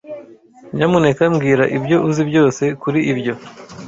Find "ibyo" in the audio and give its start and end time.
1.77-1.97, 3.11-3.33